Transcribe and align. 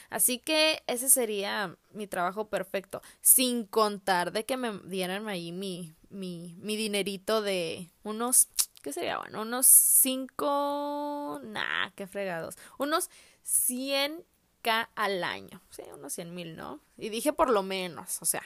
Así 0.09 0.39
que 0.39 0.83
ese 0.87 1.11
sería 1.11 1.77
mi 1.93 2.07
trabajo 2.07 2.49
perfecto, 2.49 3.03
sin 3.21 3.67
contar 3.67 4.33
de 4.33 4.45
que 4.45 4.57
me 4.57 4.79
dieran 4.85 5.29
ahí 5.29 5.51
mi, 5.53 5.95
mi, 6.15 6.57
mi 6.59 6.77
dinerito 6.77 7.43
de 7.43 7.91
unos, 8.03 8.49
¿qué 8.83 8.93
sería? 8.93 9.19
Bueno, 9.19 9.43
unos 9.43 9.67
cinco, 9.67 11.41
nah, 11.45 11.91
qué 11.95 12.07
fregados, 12.07 12.57
unos 12.79 13.11
100k 13.45 14.89
al 14.95 15.25
año, 15.25 15.61
sí, 15.71 15.83
unos 15.93 16.13
100 16.15 16.35
mil, 16.35 16.57
¿no? 16.57 16.81
Y 16.97 17.11
dije 17.11 17.33
por 17.33 17.51
lo 17.51 17.63
menos, 17.63 18.23
o 18.23 18.25
sea, 18.25 18.43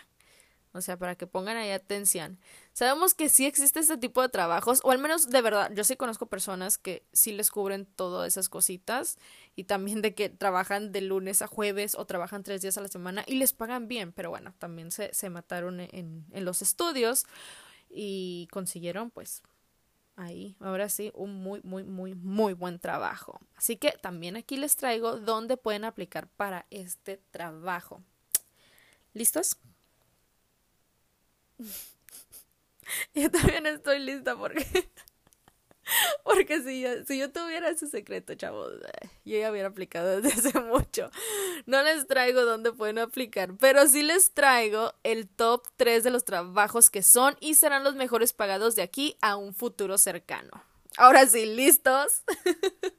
o 0.73 0.81
sea, 0.81 0.97
para 0.99 1.15
que 1.17 1.27
pongan 1.27 1.57
ahí 1.57 1.71
atención. 1.71 2.39
Sabemos 2.73 3.15
que 3.15 3.29
sí 3.29 3.47
existe 3.47 3.81
este 3.81 3.97
tipo 3.97 4.23
de 4.23 4.29
trabajos, 4.29 4.81
o 4.85 4.91
al 4.91 4.99
menos 4.99 5.29
de 5.29 5.43
verdad, 5.43 5.71
yo 5.75 5.85
sí 5.85 5.97
conozco 5.97 6.27
personas 6.27 6.79
que 6.79 7.05
sí 7.13 7.33
les 7.33 7.51
cubren 7.51 7.87
todas 7.87 8.29
esas 8.29 8.49
cositas 8.49 9.19
y 9.59 9.65
también 9.65 10.03
de 10.03 10.15
que 10.15 10.29
trabajan 10.29 10.93
de 10.93 11.01
lunes 11.01 11.43
a 11.43 11.49
jueves 11.49 11.97
o 11.97 12.05
trabajan 12.05 12.45
tres 12.45 12.63
días 12.63 12.79
a 12.79 12.81
la 12.81 12.87
semana 12.87 13.25
y 13.27 13.35
les 13.35 13.53
pagan 13.53 13.89
bien, 13.89 14.13
pero 14.13 14.31
bueno, 14.31 14.55
también 14.61 14.93
se, 14.93 15.13
se 15.13 15.31
mataron 15.31 15.81
en, 15.81 16.25
en 16.31 16.45
los 16.45 16.63
estudios 16.63 17.27
y 17.91 18.47
consiguieron 18.53 19.11
pues 19.11 19.43
ahí, 20.15 20.55
ahora 20.61 20.89
sí, 20.89 21.11
un 21.13 21.43
muy, 21.43 21.61
muy, 21.65 21.83
muy, 21.83 22.15
muy 22.15 22.53
buen 22.53 22.79
trabajo. 22.79 23.41
Así 23.57 23.77
que 23.77 23.91
también 24.01 24.37
aquí 24.37 24.57
les 24.57 24.77
traigo 24.77 25.19
dónde 25.19 25.57
pueden 25.57 25.85
aplicar 25.85 26.29
para 26.29 26.67
este 26.71 27.21
trabajo. 27.33 28.01
¿Listos? 29.13 29.57
yo 33.15 33.29
también 33.29 33.67
estoy 33.67 33.99
lista 33.99 34.37
porque 34.37 34.89
porque 36.25 36.63
si 36.63 36.81
yo, 36.81 36.91
si 37.07 37.19
yo 37.19 37.31
tuviera 37.31 37.69
ese 37.69 37.87
secreto, 37.87 38.35
chavos, 38.35 38.73
yo 39.25 39.39
ya 39.39 39.51
hubiera 39.51 39.69
aplicado 39.69 40.21
desde 40.21 40.49
hace 40.49 40.61
mucho. 40.61 41.11
No 41.67 41.83
les 41.83 42.07
traigo 42.07 42.45
dónde 42.45 42.73
pueden 42.73 42.99
aplicar, 42.99 43.55
pero 43.59 43.87
sí 43.87 44.03
les 44.03 44.33
traigo 44.33 44.95
el 45.03 45.29
top 45.29 45.67
3 45.77 46.05
de 46.05 46.11
los 46.11 46.25
trabajos 46.25 46.91
que 46.91 47.03
son 47.03 47.37
y 47.41 47.55
serán 47.55 47.85
los 47.85 47.95
mejores 47.95 48.33
pagados 48.33 48.77
de 48.77 48.83
aquí 48.83 49.17
a 49.21 49.37
un 49.37 49.55
futuro 49.55 49.99
cercano. 49.99 50.63
Ahora 50.97 51.27
sí, 51.27 51.47
¿listos? 51.47 52.23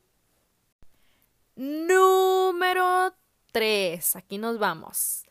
Número 1.56 3.14
3. 3.52 4.16
Aquí 4.16 4.38
nos 4.38 4.60
vamos. 4.60 5.24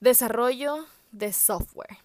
Desarrollo 0.00 0.86
de 1.12 1.32
software. 1.32 1.98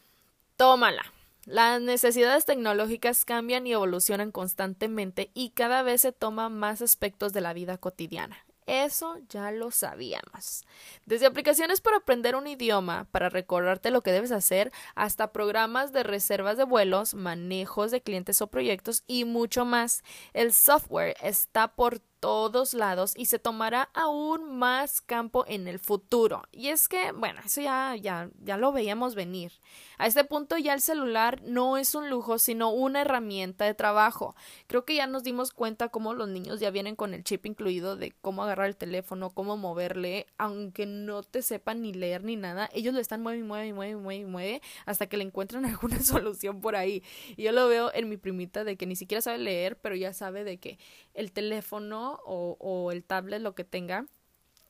Tómala. 0.56 1.04
Las 1.48 1.80
necesidades 1.80 2.44
tecnológicas 2.44 3.24
cambian 3.24 3.66
y 3.66 3.72
evolucionan 3.72 4.34
constantemente 4.34 5.32
y 5.34 5.52
cada 5.52 5.82
vez 5.82 6.02
se 6.02 6.12
toman 6.12 6.60
más 6.60 6.82
aspectos 6.82 7.32
de 7.32 7.40
la 7.40 7.54
vida 7.54 7.78
cotidiana. 7.78 8.46
Eso 8.66 9.18
ya 9.30 9.50
lo 9.52 9.72
sabíamos. 9.72 10.66
Desde 11.06 11.26
aplicaciones 11.26 11.80
para 11.80 11.98
aprender 11.98 12.36
un 12.36 12.48
idioma, 12.48 13.08
para 13.12 13.30
recordarte 13.30 13.92
lo 13.92 14.02
que 14.02 14.12
debes 14.12 14.34
hacer, 14.34 14.74
hasta 14.94 15.32
programas 15.32 15.94
de 15.94 16.04
reservas 16.04 16.58
de 16.58 16.66
vuelos, 16.66 17.14
manejos 17.14 17.92
de 17.92 18.02
clientes 18.02 18.42
o 18.42 18.48
proyectos 18.48 19.06
y 19.08 19.24
mucho 19.24 19.64
más. 19.64 20.04
El 20.34 20.52
software 20.52 21.16
está 21.22 21.70
por 21.70 22.02
todos 22.20 22.74
lados 22.74 23.14
y 23.16 23.26
se 23.26 23.40
tomará 23.40 23.90
aún 23.94 24.58
más 24.58 25.02
campo 25.02 25.46
en 25.48 25.68
el 25.68 25.80
futuro. 25.80 26.44
Y 26.52 26.68
es 26.68 26.88
que, 26.88 27.12
bueno, 27.12 27.42
eso 27.46 27.62
ya, 27.62 27.96
ya, 27.96 28.30
ya 28.44 28.58
lo 28.58 28.72
veíamos 28.72 29.16
venir. 29.16 29.52
A 29.98 30.08
este 30.08 30.24
punto 30.24 30.58
ya 30.58 30.74
el 30.74 30.82
celular 30.82 31.42
no 31.44 31.78
es 31.78 31.96
un 31.96 32.10
lujo, 32.10 32.38
sino 32.38 32.72
una 32.72 33.02
herramienta 33.02 33.66
de 33.66 33.74
trabajo. 33.74 34.36
Creo 34.68 34.86
que 34.86 34.96
ya 34.96 35.08
nos 35.08 35.24
dimos 35.24 35.52
cuenta 35.52 35.90
cómo 35.90 36.14
los 36.14 36.30
niños 36.30 36.60
ya 36.60 36.70
vienen 36.72 36.96
con 36.96 37.14
el 37.14 37.24
chip 37.24 37.46
incluido 37.46 37.96
de 37.96 38.14
cómo 38.22 38.44
agarrar 38.44 38.68
el 38.68 38.76
teléfono, 38.76 39.32
cómo 39.32 39.58
moverle, 39.58 40.28
aunque 40.38 40.86
no 40.86 41.24
te 41.24 41.42
sepan 41.42 41.82
ni 41.82 41.94
leer 41.94 42.24
ni 42.24 42.36
nada, 42.36 42.70
ellos 42.74 42.94
lo 42.94 43.00
están 43.00 43.22
mueve 43.22 43.44
mueve 43.44 43.74
mueve 43.74 43.96
mueve 43.96 44.26
mueve 44.26 44.62
hasta 44.86 45.08
que 45.08 45.18
le 45.18 45.24
encuentran 45.24 45.66
alguna 45.66 46.02
solución 46.02 46.62
por 46.62 46.76
ahí. 46.76 47.04
Y 47.36 47.44
yo 47.44 47.52
lo 47.52 47.68
veo 47.68 47.92
en 47.94 48.10
mi 48.10 48.18
primita 48.18 48.64
de 48.64 48.78
que 48.78 48.86
ni 48.86 48.96
siquiera 48.96 49.22
sabe 49.22 49.38
leer, 49.40 49.78
pero 49.80 49.96
ya 49.96 50.14
sabe 50.14 50.44
de 50.44 50.58
que 50.58 50.80
el 51.14 51.32
teléfono 51.32 52.07
o, 52.26 52.92
el 52.92 53.04
tablet, 53.04 53.42
lo 53.42 53.56
que 53.56 53.64
tenga, 53.64 54.06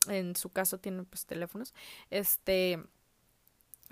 en 0.07 0.35
su 0.35 0.49
caso 0.49 0.79
tiene 0.79 1.03
pues 1.03 1.25
teléfonos, 1.25 1.73
este 2.09 2.83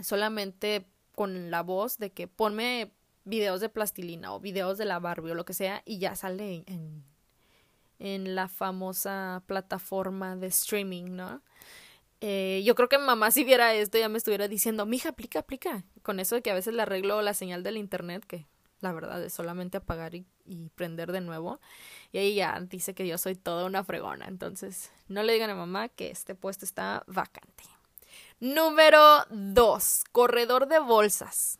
solamente 0.03 0.85
con 1.13 1.49
la 1.51 1.63
voz 1.63 1.97
de 1.97 2.11
que 2.11 2.27
ponme 2.27 2.91
videos 3.23 3.61
de 3.61 3.69
plastilina 3.69 4.33
o 4.33 4.39
videos 4.39 4.77
de 4.77 4.85
la 4.85 4.99
Barbie 4.99 5.31
o 5.31 5.35
lo 5.35 5.45
que 5.45 5.53
sea 5.53 5.81
y 5.85 5.99
ya 5.99 6.15
sale 6.15 6.63
en, 6.67 7.03
en 7.99 8.35
la 8.35 8.49
famosa 8.49 9.43
plataforma 9.47 10.35
de 10.35 10.47
streaming, 10.47 11.15
¿no? 11.15 11.41
Eh, 12.21 12.63
yo 12.65 12.75
creo 12.75 12.89
que 12.89 12.97
mamá 12.97 13.31
si 13.31 13.43
viera 13.43 13.73
esto 13.73 13.97
ya 13.97 14.09
me 14.09 14.17
estuviera 14.17 14.47
diciendo, 14.47 14.85
mija, 14.85 15.09
aplica, 15.09 15.39
aplica. 15.39 15.83
Con 16.01 16.19
eso 16.19 16.35
de 16.35 16.41
que 16.41 16.51
a 16.51 16.55
veces 16.55 16.73
le 16.73 16.81
arreglo 16.81 17.21
la 17.21 17.33
señal 17.33 17.63
del 17.63 17.77
internet, 17.77 18.25
que 18.25 18.47
la 18.85 18.93
verdad 18.93 19.23
es 19.23 19.33
solamente 19.33 19.77
apagar 19.77 20.13
y, 20.13 20.27
y 20.45 20.69
prender 20.69 21.11
de 21.11 21.19
nuevo. 21.19 21.59
Y 22.11 22.19
ahí 22.19 22.35
ya 22.35 22.59
dice 22.61 22.93
que 22.93 23.07
yo 23.07 23.17
soy 23.17 23.33
toda 23.33 23.65
una 23.65 23.83
fregona. 23.83 24.27
Entonces, 24.27 24.91
no 25.07 25.23
le 25.23 25.33
digan 25.33 25.49
a 25.49 25.55
mamá 25.55 25.89
que 25.89 26.11
este 26.11 26.35
puesto 26.35 26.65
está 26.65 27.03
vacante. 27.07 27.63
Número 28.39 29.25
2. 29.31 30.03
Corredor 30.11 30.67
de 30.67 30.77
bolsas. 30.77 31.57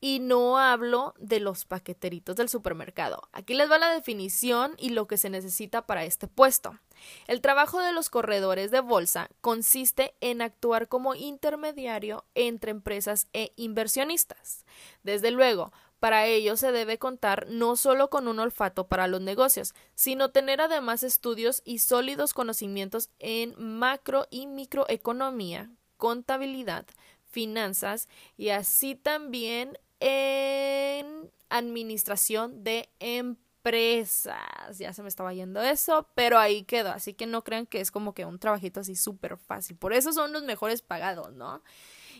Y 0.00 0.18
no 0.18 0.58
hablo 0.58 1.14
de 1.18 1.38
los 1.38 1.64
paqueteritos 1.64 2.34
del 2.34 2.48
supermercado. 2.48 3.28
Aquí 3.32 3.54
les 3.54 3.70
va 3.70 3.78
la 3.78 3.92
definición 3.92 4.74
y 4.78 4.90
lo 4.90 5.06
que 5.06 5.16
se 5.16 5.30
necesita 5.30 5.86
para 5.86 6.04
este 6.04 6.26
puesto. 6.26 6.78
El 7.26 7.40
trabajo 7.40 7.80
de 7.80 7.92
los 7.92 8.10
corredores 8.10 8.70
de 8.70 8.80
bolsa 8.80 9.28
consiste 9.40 10.14
en 10.20 10.42
actuar 10.42 10.88
como 10.88 11.14
intermediario 11.14 12.24
entre 12.34 12.70
empresas 12.70 13.28
e 13.32 13.52
inversionistas. 13.56 14.64
Desde 15.02 15.30
luego, 15.30 15.72
para 16.06 16.26
ello 16.26 16.56
se 16.56 16.70
debe 16.70 17.00
contar 17.00 17.48
no 17.48 17.74
solo 17.74 18.10
con 18.10 18.28
un 18.28 18.38
olfato 18.38 18.86
para 18.86 19.08
los 19.08 19.20
negocios, 19.20 19.74
sino 19.96 20.30
tener 20.30 20.60
además 20.60 21.02
estudios 21.02 21.62
y 21.64 21.80
sólidos 21.80 22.32
conocimientos 22.32 23.10
en 23.18 23.56
macro 23.58 24.28
y 24.30 24.46
microeconomía, 24.46 25.68
contabilidad, 25.96 26.86
finanzas 27.28 28.08
y 28.36 28.50
así 28.50 28.94
también 28.94 29.80
en 29.98 31.28
administración 31.48 32.62
de 32.62 32.88
empresas. 33.00 34.78
Ya 34.78 34.92
se 34.92 35.02
me 35.02 35.08
estaba 35.08 35.34
yendo 35.34 35.60
eso, 35.60 36.08
pero 36.14 36.38
ahí 36.38 36.62
quedó. 36.62 36.90
Así 36.90 37.14
que 37.14 37.26
no 37.26 37.42
crean 37.42 37.66
que 37.66 37.80
es 37.80 37.90
como 37.90 38.14
que 38.14 38.24
un 38.24 38.38
trabajito 38.38 38.78
así 38.78 38.94
súper 38.94 39.38
fácil. 39.38 39.76
Por 39.76 39.92
eso 39.92 40.12
son 40.12 40.32
los 40.32 40.44
mejores 40.44 40.82
pagados, 40.82 41.32
¿no? 41.32 41.64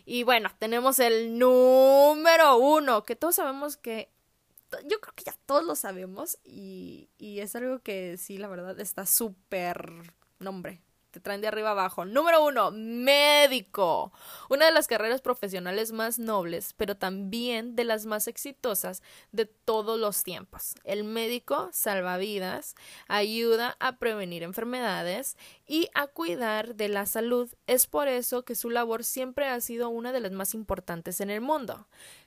Y 0.07 0.23
bueno, 0.23 0.51
tenemos 0.59 0.99
el 1.01 1.39
número 1.39 2.57
uno, 2.57 3.05
que 3.05 3.17
todos 3.17 3.35
sabemos 3.35 3.77
que 3.77 4.11
yo 4.89 5.01
creo 5.01 5.15
que 5.15 5.25
ya 5.25 5.35
todos 5.47 5.65
lo 5.65 5.75
sabemos 5.75 6.39
y, 6.45 7.11
y 7.19 7.41
es 7.41 7.55
algo 7.57 7.81
que 7.81 8.17
sí, 8.17 8.39
la 8.39 8.49
verdad, 8.49 8.79
está 8.81 9.05
súper 9.05 10.15
nombre 10.39 10.86
te 11.17 11.21
traen 11.21 11.41
de 11.41 11.49
arriba 11.49 11.71
abajo. 11.71 12.05
Número 12.05 12.45
uno, 12.45 12.71
médico. 12.73 14.13
Una 14.51 14.67
de 14.67 14.73
las 14.73 14.87
carreras 14.87 15.23
profesionales 15.23 15.91
más 15.91 16.19
nobles, 16.19 16.75
pero 16.77 16.95
también 16.95 17.75
de 17.75 17.85
las 17.85 18.05
más 18.05 18.29
exitosas 18.29 19.03
de 19.33 19.47
todos 19.47 19.99
los 19.99 20.23
tiempos. 20.25 20.75
El 20.85 21.05
médico 21.05 21.71
salva 21.73 22.19
vidas, 22.19 22.75
ayuda 23.09 23.79
a 23.81 23.97
prevenir 23.97 24.43
enfermedades 24.43 25.39
y 25.67 25.89
a 25.95 26.07
cuidar 26.07 26.75
de 26.75 26.91
la 26.91 27.07
salud. 27.07 27.49
Es 27.67 27.87
por 27.87 28.09
eso 28.09 28.45
que 28.45 28.55
su 28.55 28.69
labor 28.69 29.03
siempre 29.03 29.47
ha 29.47 29.59
sido 29.63 29.89
una 29.89 30.13
de 30.13 30.21
las 30.21 30.33
más 30.33 30.53
importantes 30.53 31.23
en 31.23 31.31
el 31.31 31.41
mundo. 31.41 31.87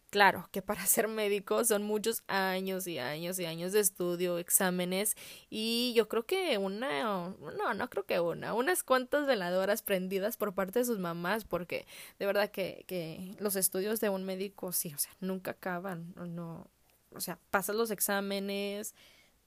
Claro 0.10 0.50
que 0.52 0.62
para 0.62 0.86
ser 0.88 1.08
médico 1.08 1.64
son 1.66 1.84
muchos 1.84 2.24
años 2.28 2.88
y 2.88 2.98
años 2.98 3.38
y 3.40 3.46
años 3.46 3.74
de 3.74 3.80
estudio, 3.80 4.40
exámenes 4.40 5.16
y 5.50 5.94
yo 5.96 6.08
creo 6.08 6.26
que 6.26 6.58
una, 6.58 7.04
no, 7.04 7.74
no 7.76 7.90
creo 7.90 8.06
que 8.06 8.20
una, 8.20 8.54
unas 8.54 8.84
cuantas 8.84 9.28
veladoras 9.28 9.84
prendidas 9.84 10.36
por 10.38 10.54
parte 10.54 10.80
de 10.80 10.86
sus 10.86 10.98
mamás 11.00 11.46
porque 11.46 11.86
de 12.18 12.26
verdad 12.26 12.50
que, 12.50 12.86
que 12.88 13.36
los 13.40 13.56
estudios 13.56 14.00
de 14.00 14.10
un 14.10 14.24
médico 14.26 14.72
sí, 14.72 14.94
o 14.94 14.98
sea, 14.98 15.12
nunca 15.20 15.52
acaban, 15.52 16.14
no, 16.16 16.68
o 17.12 17.22
sea, 17.22 17.38
pasas 17.52 17.76
los 17.76 17.92
exámenes, 17.92 18.96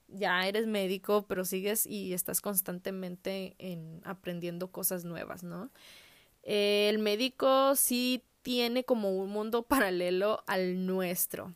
ya 0.08 0.46
eres 0.46 0.66
médico, 0.66 1.26
pero 1.26 1.44
sigues 1.44 1.86
y 1.86 2.12
estás 2.12 2.40
constantemente 2.40 3.56
en 3.58 4.00
aprendiendo 4.04 4.70
cosas 4.70 5.04
nuevas, 5.04 5.42
¿no? 5.42 5.70
el 6.42 6.98
médico 6.98 7.76
sí 7.76 8.22
tiene 8.42 8.84
como 8.84 9.16
un 9.16 9.30
mundo 9.30 9.62
paralelo 9.66 10.42
al 10.46 10.86
nuestro. 10.86 11.54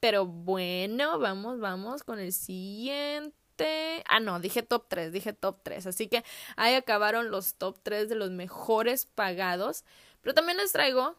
Pero 0.00 0.26
bueno, 0.26 1.18
vamos, 1.18 1.60
vamos 1.60 2.02
con 2.02 2.18
el 2.18 2.32
siguiente. 2.32 4.02
Ah, 4.08 4.18
no, 4.20 4.40
dije 4.40 4.62
top 4.62 4.86
3, 4.88 5.12
dije 5.12 5.32
top 5.32 5.60
3. 5.62 5.86
Así 5.86 6.08
que 6.08 6.24
ahí 6.56 6.74
acabaron 6.74 7.30
los 7.30 7.54
top 7.54 7.78
3 7.82 8.08
de 8.08 8.16
los 8.16 8.30
mejores 8.30 9.06
pagados. 9.06 9.84
Pero 10.22 10.34
también 10.34 10.56
les 10.56 10.72
traigo 10.72 11.16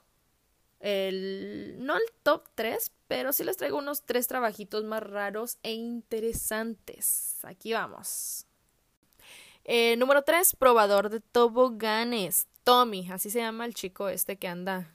el, 0.83 1.77
no 1.79 1.95
el 1.95 2.03
top 2.23 2.49
3, 2.55 2.91
pero 3.07 3.31
sí 3.31 3.43
les 3.43 3.55
traigo 3.55 3.77
unos 3.77 4.03
tres 4.03 4.27
trabajitos 4.27 4.83
más 4.83 5.01
raros 5.01 5.57
e 5.63 5.73
interesantes. 5.73 7.37
Aquí 7.43 7.71
vamos. 7.71 8.45
Eh, 9.63 9.95
número 9.95 10.23
3, 10.23 10.55
probador 10.57 11.09
de 11.09 11.21
toboganes. 11.21 12.47
Tommy, 12.63 13.09
así 13.11 13.29
se 13.29 13.39
llama 13.39 13.65
el 13.65 13.73
chico 13.73 14.09
este 14.09 14.37
que 14.37 14.47
anda 14.47 14.93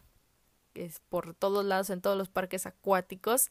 es 0.79 1.01
por 1.09 1.35
todos 1.35 1.65
lados 1.65 1.91
en 1.91 2.01
todos 2.01 2.17
los 2.17 2.29
parques 2.29 2.67
acuáticos. 2.67 3.51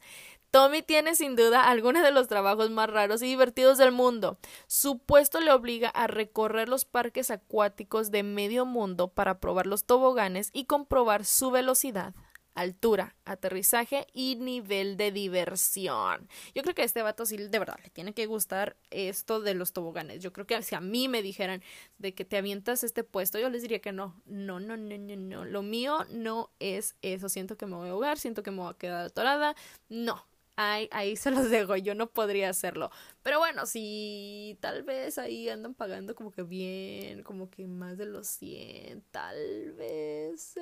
Tommy 0.50 0.82
tiene 0.82 1.14
sin 1.14 1.36
duda 1.36 1.68
algunos 1.68 2.02
de 2.02 2.10
los 2.10 2.26
trabajos 2.26 2.70
más 2.70 2.88
raros 2.88 3.22
y 3.22 3.26
divertidos 3.26 3.76
del 3.76 3.92
mundo. 3.92 4.38
Su 4.66 4.98
puesto 4.98 5.40
le 5.40 5.52
obliga 5.52 5.90
a 5.90 6.06
recorrer 6.06 6.68
los 6.68 6.84
parques 6.84 7.30
acuáticos 7.30 8.10
de 8.10 8.22
medio 8.22 8.64
mundo 8.64 9.08
para 9.08 9.40
probar 9.40 9.66
los 9.66 9.84
toboganes 9.84 10.50
y 10.52 10.64
comprobar 10.64 11.24
su 11.24 11.50
velocidad, 11.50 12.14
altura, 12.60 13.14
aterrizaje 13.24 14.06
y 14.12 14.36
nivel 14.36 14.96
de 14.96 15.12
diversión. 15.12 16.28
Yo 16.54 16.62
creo 16.62 16.74
que 16.74 16.82
a 16.82 16.84
este 16.84 17.02
vato 17.02 17.24
sí 17.24 17.36
de 17.36 17.58
verdad 17.58 17.78
le 17.82 17.90
tiene 17.90 18.14
que 18.14 18.26
gustar 18.26 18.76
esto 18.90 19.40
de 19.40 19.54
los 19.54 19.72
toboganes. 19.72 20.22
Yo 20.22 20.32
creo 20.32 20.46
que 20.46 20.60
si 20.62 20.74
a 20.74 20.80
mí 20.80 21.08
me 21.08 21.22
dijeran 21.22 21.62
de 21.98 22.14
que 22.14 22.24
te 22.24 22.36
avientas 22.36 22.84
este 22.84 23.04
puesto, 23.04 23.38
yo 23.38 23.48
les 23.50 23.62
diría 23.62 23.80
que 23.80 23.92
no. 23.92 24.20
No, 24.26 24.60
no, 24.60 24.76
no, 24.76 24.98
no, 24.98 25.16
no. 25.16 25.44
Lo 25.44 25.62
mío 25.62 26.04
no 26.10 26.50
es 26.58 26.96
eso. 27.02 27.28
Siento 27.28 27.56
que 27.56 27.66
me 27.66 27.76
voy 27.76 27.88
a 27.88 27.92
ahogar, 27.92 28.18
siento 28.18 28.42
que 28.42 28.50
me 28.50 28.58
voy 28.58 28.70
a 28.70 28.74
quedar 28.74 29.06
atorada. 29.06 29.54
No, 29.88 30.26
Ahí, 30.60 30.88
ahí 30.90 31.14
se 31.14 31.30
los 31.30 31.50
dejo, 31.50 31.76
yo 31.76 31.94
no 31.94 32.10
podría 32.10 32.48
hacerlo. 32.50 32.90
Pero 33.22 33.38
bueno, 33.38 33.64
si 33.64 34.58
tal 34.60 34.82
vez 34.82 35.16
ahí 35.16 35.48
andan 35.48 35.72
pagando 35.72 36.16
como 36.16 36.32
que 36.32 36.42
bien, 36.42 37.22
como 37.22 37.48
que 37.48 37.68
más 37.68 37.96
de 37.96 38.06
los 38.06 38.26
100, 38.26 39.02
tal 39.12 39.72
vez. 39.74 40.57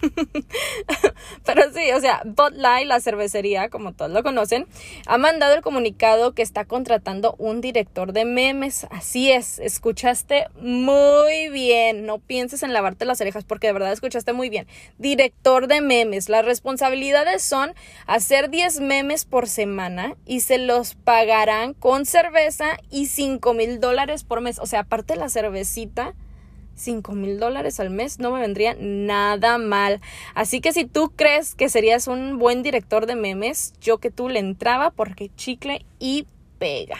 Pero 1.44 1.62
sí, 1.72 1.90
o 1.94 2.00
sea, 2.00 2.22
Bud 2.24 2.52
Light, 2.54 2.86
la 2.86 3.00
cervecería, 3.00 3.68
como 3.68 3.92
todos 3.92 4.10
lo 4.10 4.22
conocen, 4.22 4.66
ha 5.06 5.18
mandado 5.18 5.54
el 5.54 5.62
comunicado 5.62 6.32
que 6.32 6.42
está 6.42 6.64
contratando 6.64 7.34
un 7.38 7.60
director 7.60 8.12
de 8.12 8.24
memes. 8.24 8.86
Así 8.90 9.30
es, 9.30 9.58
escuchaste 9.58 10.46
muy 10.60 11.48
bien. 11.50 12.06
No 12.06 12.18
pienses 12.18 12.62
en 12.62 12.72
lavarte 12.72 13.04
las 13.04 13.20
orejas 13.20 13.44
porque 13.44 13.68
de 13.68 13.72
verdad 13.72 13.92
escuchaste 13.92 14.32
muy 14.32 14.48
bien. 14.48 14.66
Director 14.98 15.66
de 15.66 15.80
memes. 15.80 16.28
Las 16.28 16.44
responsabilidades 16.44 17.42
son 17.42 17.74
hacer 18.06 18.50
10 18.50 18.80
memes 18.80 19.24
por 19.24 19.48
semana 19.48 20.16
y 20.26 20.40
se 20.40 20.58
los 20.58 20.94
pagarán 20.94 21.74
con 21.74 22.06
cerveza 22.06 22.78
y 22.90 23.06
5 23.06 23.54
mil 23.54 23.80
dólares 23.80 24.24
por 24.24 24.40
mes. 24.40 24.58
O 24.58 24.66
sea, 24.66 24.80
aparte 24.80 25.14
de 25.14 25.20
la 25.20 25.28
cervecita 25.28 26.14
5 26.74 27.12
mil 27.12 27.38
dólares 27.38 27.80
al 27.80 27.90
mes 27.90 28.18
no 28.18 28.30
me 28.30 28.40
vendría 28.40 28.76
nada 28.78 29.58
mal. 29.58 30.00
Así 30.34 30.60
que 30.60 30.72
si 30.72 30.84
tú 30.86 31.12
crees 31.14 31.54
que 31.54 31.68
serías 31.68 32.06
un 32.06 32.38
buen 32.38 32.62
director 32.62 33.06
de 33.06 33.16
memes, 33.16 33.74
yo 33.80 33.98
que 33.98 34.10
tú 34.10 34.28
le 34.28 34.38
entraba 34.38 34.90
porque 34.90 35.30
chicle 35.36 35.84
y 35.98 36.26
pega. 36.58 36.98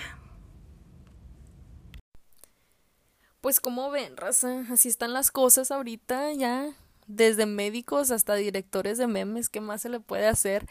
Pues 3.40 3.60
como 3.60 3.90
ven, 3.90 4.16
raza, 4.16 4.66
así 4.70 4.88
están 4.88 5.14
las 5.14 5.30
cosas 5.30 5.70
ahorita 5.70 6.32
ya, 6.34 6.74
desde 7.06 7.46
médicos 7.46 8.10
hasta 8.10 8.34
directores 8.34 8.98
de 8.98 9.06
memes, 9.06 9.48
¿qué 9.48 9.62
más 9.62 9.80
se 9.80 9.88
le 9.88 9.98
puede 9.98 10.26
hacer? 10.26 10.66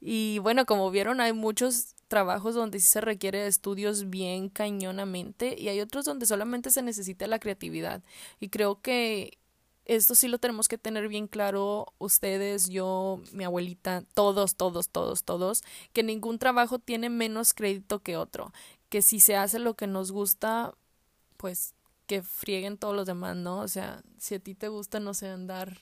Y 0.00 0.38
bueno, 0.38 0.64
como 0.64 0.90
vieron, 0.90 1.20
hay 1.20 1.32
muchos 1.32 1.94
trabajos 2.12 2.54
donde 2.54 2.78
sí 2.78 2.88
se 2.88 3.00
requiere 3.00 3.46
estudios 3.46 4.10
bien 4.10 4.50
cañonamente 4.50 5.56
y 5.58 5.68
hay 5.68 5.80
otros 5.80 6.04
donde 6.04 6.26
solamente 6.26 6.70
se 6.70 6.82
necesita 6.82 7.26
la 7.26 7.38
creatividad. 7.38 8.02
Y 8.38 8.50
creo 8.50 8.82
que 8.82 9.38
esto 9.86 10.14
sí 10.14 10.28
lo 10.28 10.36
tenemos 10.36 10.68
que 10.68 10.76
tener 10.76 11.08
bien 11.08 11.26
claro 11.26 11.86
ustedes, 11.96 12.68
yo, 12.68 13.22
mi 13.32 13.44
abuelita, 13.44 14.04
todos, 14.12 14.56
todos, 14.56 14.90
todos, 14.90 15.24
todos, 15.24 15.62
que 15.94 16.02
ningún 16.02 16.38
trabajo 16.38 16.78
tiene 16.78 17.08
menos 17.08 17.54
crédito 17.54 18.00
que 18.00 18.18
otro, 18.18 18.52
que 18.90 19.00
si 19.00 19.18
se 19.18 19.36
hace 19.36 19.58
lo 19.58 19.72
que 19.72 19.86
nos 19.86 20.12
gusta, 20.12 20.74
pues 21.38 21.72
que 22.06 22.20
frieguen 22.20 22.76
todos 22.76 22.94
los 22.94 23.06
demás, 23.06 23.36
¿no? 23.36 23.60
O 23.60 23.68
sea, 23.68 24.02
si 24.18 24.34
a 24.34 24.38
ti 24.38 24.54
te 24.54 24.68
gusta, 24.68 25.00
no 25.00 25.14
sé, 25.14 25.28
andar, 25.28 25.78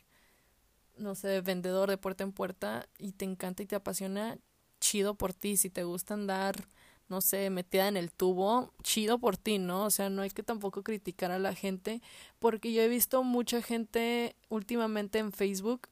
no 0.96 1.16
sé, 1.16 1.40
vendedor 1.40 1.90
de 1.90 1.98
puerta 1.98 2.22
en 2.22 2.30
puerta 2.30 2.86
y 2.98 3.10
te 3.14 3.24
encanta 3.24 3.64
y 3.64 3.66
te 3.66 3.74
apasiona, 3.74 4.38
chido 4.80 5.14
por 5.14 5.34
ti, 5.34 5.56
si 5.56 5.70
te 5.70 5.84
gusta 5.84 6.14
andar 6.14 6.66
no 7.10 7.20
sé, 7.20 7.50
metida 7.50 7.88
en 7.88 7.96
el 7.96 8.12
tubo, 8.12 8.72
chido 8.84 9.18
por 9.18 9.36
ti, 9.36 9.58
¿no? 9.58 9.84
O 9.84 9.90
sea, 9.90 10.08
no 10.08 10.22
hay 10.22 10.30
que 10.30 10.44
tampoco 10.44 10.84
criticar 10.84 11.32
a 11.32 11.40
la 11.40 11.54
gente, 11.54 12.00
porque 12.38 12.72
yo 12.72 12.82
he 12.82 12.88
visto 12.88 13.24
mucha 13.24 13.60
gente 13.60 14.36
últimamente 14.48 15.18
en 15.18 15.32
Facebook, 15.32 15.88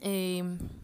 eh, 0.00 0.42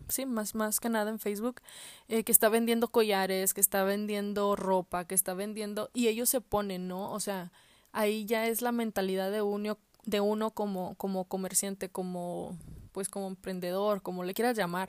sí, 0.08 0.26
más, 0.26 0.54
más 0.54 0.78
que 0.78 0.88
nada 0.88 1.10
en 1.10 1.18
Facebook, 1.18 1.60
eh, 2.06 2.22
que 2.22 2.30
está 2.30 2.48
vendiendo 2.48 2.86
collares, 2.86 3.52
que 3.52 3.60
está 3.60 3.82
vendiendo 3.82 4.54
ropa, 4.54 5.04
que 5.04 5.16
está 5.16 5.34
vendiendo, 5.34 5.90
y 5.92 6.06
ellos 6.06 6.28
se 6.28 6.40
ponen, 6.40 6.86
¿no? 6.86 7.10
O 7.10 7.18
sea, 7.18 7.50
ahí 7.90 8.24
ya 8.26 8.46
es 8.46 8.62
la 8.62 8.70
mentalidad 8.70 9.32
de 9.32 9.42
uno, 9.42 9.76
de 10.04 10.20
uno 10.20 10.52
como, 10.52 10.94
como 10.94 11.24
comerciante, 11.24 11.88
como, 11.88 12.56
pues 12.92 13.08
como 13.08 13.26
emprendedor, 13.26 14.02
como 14.02 14.22
le 14.22 14.34
quieras 14.34 14.56
llamar 14.56 14.88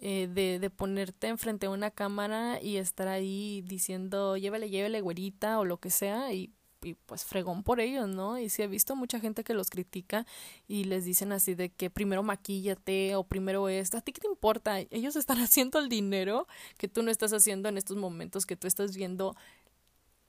eh, 0.00 0.28
de, 0.32 0.60
de 0.60 0.70
ponerte 0.70 1.26
enfrente 1.26 1.66
a 1.66 1.70
una 1.70 1.90
cámara 1.90 2.60
y 2.62 2.76
estar 2.76 3.08
ahí 3.08 3.62
diciendo 3.66 4.36
llévele, 4.36 4.70
llévele, 4.70 5.00
güerita 5.00 5.58
o 5.58 5.64
lo 5.64 5.78
que 5.78 5.90
sea 5.90 6.32
y, 6.32 6.52
y 6.82 6.94
pues 6.94 7.24
fregón 7.24 7.64
por 7.64 7.80
ellos, 7.80 8.08
¿no? 8.08 8.38
Y 8.38 8.48
sí 8.48 8.62
he 8.62 8.68
visto 8.68 8.94
mucha 8.94 9.18
gente 9.18 9.42
que 9.42 9.54
los 9.54 9.70
critica 9.70 10.24
y 10.68 10.84
les 10.84 11.04
dicen 11.04 11.32
así 11.32 11.54
de 11.54 11.70
que 11.70 11.90
primero 11.90 12.22
maquíllate 12.22 13.16
o 13.16 13.24
primero 13.24 13.68
esto, 13.68 13.98
¿a 13.98 14.00
ti 14.00 14.12
qué 14.12 14.20
te 14.20 14.28
importa? 14.28 14.78
Ellos 14.78 15.16
están 15.16 15.38
haciendo 15.42 15.78
el 15.80 15.88
dinero 15.88 16.46
que 16.76 16.88
tú 16.88 17.02
no 17.02 17.10
estás 17.10 17.32
haciendo 17.32 17.68
en 17.68 17.76
estos 17.78 17.96
momentos, 17.96 18.46
que 18.46 18.56
tú 18.56 18.68
estás 18.68 18.96
viendo 18.96 19.34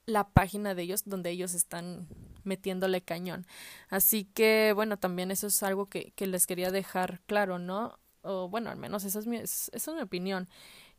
la 0.06 0.30
página 0.30 0.74
de 0.74 0.82
ellos 0.82 1.04
donde 1.06 1.30
ellos 1.30 1.54
están 1.54 2.08
metiéndole 2.44 3.02
cañón. 3.02 3.46
Así 3.90 4.26
que 4.26 4.72
bueno, 4.74 4.98
también 4.98 5.30
eso 5.32 5.48
es 5.48 5.62
algo 5.62 5.88
que, 5.88 6.12
que 6.16 6.26
les 6.26 6.48
quería 6.48 6.72
dejar 6.72 7.22
claro, 7.28 7.60
¿no? 7.60 8.00
O 8.24 8.50
bueno, 8.50 8.70
al 8.70 8.78
menos 8.78 9.04
esa 9.04 9.20
es 9.20 9.28
mi, 9.28 9.38
esa 9.38 9.72
es 9.74 9.88
mi 9.88 10.02
opinión, 10.02 10.48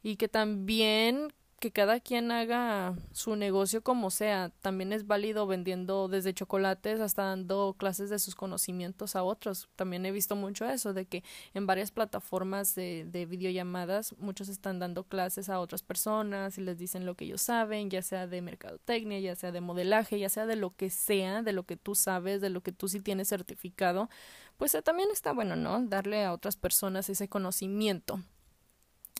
y 0.02 0.16
que 0.16 0.28
también 0.28 1.32
que 1.60 1.70
cada 1.70 2.00
quien 2.00 2.32
haga 2.32 2.94
su 3.12 3.36
negocio 3.36 3.82
como 3.82 4.10
sea. 4.10 4.50
También 4.62 4.92
es 4.92 5.06
válido 5.06 5.46
vendiendo 5.46 6.08
desde 6.08 6.34
chocolates 6.34 7.00
hasta 7.00 7.22
dando 7.24 7.76
clases 7.78 8.08
de 8.10 8.18
sus 8.18 8.34
conocimientos 8.34 9.14
a 9.14 9.22
otros. 9.22 9.68
También 9.76 10.06
he 10.06 10.10
visto 10.10 10.34
mucho 10.34 10.64
eso, 10.64 10.94
de 10.94 11.04
que 11.04 11.22
en 11.52 11.66
varias 11.66 11.90
plataformas 11.90 12.74
de, 12.74 13.04
de 13.04 13.26
videollamadas 13.26 14.16
muchos 14.18 14.48
están 14.48 14.78
dando 14.78 15.04
clases 15.04 15.50
a 15.50 15.60
otras 15.60 15.82
personas 15.82 16.56
y 16.56 16.62
les 16.62 16.78
dicen 16.78 17.04
lo 17.04 17.14
que 17.14 17.26
ellos 17.26 17.42
saben, 17.42 17.90
ya 17.90 18.02
sea 18.02 18.26
de 18.26 18.40
mercadotecnia, 18.40 19.20
ya 19.20 19.36
sea 19.36 19.52
de 19.52 19.60
modelaje, 19.60 20.18
ya 20.18 20.30
sea 20.30 20.46
de 20.46 20.56
lo 20.56 20.74
que 20.74 20.88
sea, 20.88 21.42
de 21.42 21.52
lo 21.52 21.64
que 21.64 21.76
tú 21.76 21.94
sabes, 21.94 22.40
de 22.40 22.48
lo 22.48 22.62
que 22.62 22.72
tú 22.72 22.88
sí 22.88 23.00
tienes 23.00 23.28
certificado. 23.28 24.08
Pues 24.56 24.74
eh, 24.74 24.82
también 24.82 25.10
está 25.12 25.32
bueno, 25.32 25.56
¿no? 25.56 25.78
Darle 25.86 26.24
a 26.24 26.32
otras 26.32 26.56
personas 26.56 27.10
ese 27.10 27.28
conocimiento. 27.28 28.20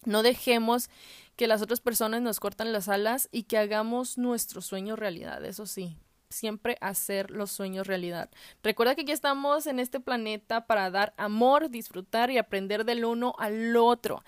No 0.05 0.23
dejemos 0.23 0.89
que 1.37 1.47
las 1.47 1.63
otras 1.63 1.81
personas 1.81 2.23
nos 2.23 2.41
cortan 2.41 2.73
las 2.73 2.89
alas 2.89 3.29
y 3.33 3.45
que 3.45 3.59
hagamos 3.59 4.19
nuestro 4.19 4.61
sueño 4.61 4.97
realidad, 4.97 5.45
eso 5.45 5.67
sí, 5.67 5.97
siempre 6.29 6.77
hacer 6.81 7.31
los 7.31 7.51
sueños 7.51 7.87
realidad. 7.87 8.31
Recuerda 8.63 8.95
que 8.95 9.03
aquí 9.03 9.13
estamos 9.13 9.67
en 9.67 9.79
este 9.79 10.01
planeta 10.01 10.67
para 10.67 10.91
dar 10.91 11.13
amor, 11.17 11.71
disfrutar 11.71 12.31
y 12.31 12.39
aprender 12.39 12.85
del 12.85 13.05
uno 13.05 13.35
al 13.39 13.77
otro. 13.77 14.23